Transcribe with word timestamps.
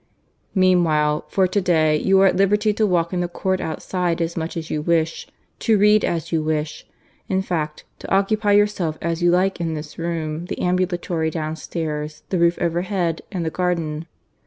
"Meanwhile, 0.55 1.25
for 1.27 1.45
to 1.47 1.61
day 1.61 1.95
you 1.95 2.19
are 2.21 2.25
at 2.25 2.35
liberty 2.35 2.73
to 2.73 2.87
walk 2.87 3.13
in 3.13 3.19
the 3.19 3.27
court 3.27 3.61
outside 3.61 4.19
as 4.19 4.35
much 4.35 4.57
as 4.57 4.71
you 4.71 4.81
wish, 4.81 5.27
to 5.59 5.77
read 5.77 6.03
as 6.03 6.31
you 6.31 6.41
wish 6.41 6.87
in 7.29 7.43
fact, 7.43 7.83
to 7.99 8.09
occupy 8.11 8.53
yourself 8.53 8.97
as 8.99 9.21
you 9.21 9.29
like 9.29 9.61
in 9.61 9.75
this 9.75 9.99
room, 9.99 10.45
the 10.45 10.59
ambulatory 10.59 11.29
downstairs, 11.29 12.23
the 12.29 12.39
roof 12.39 12.57
overhead, 12.59 13.21
and 13.31 13.45
the 13.45 13.51
garden. 13.51 14.07